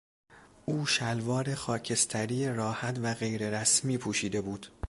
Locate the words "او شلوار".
0.65-1.55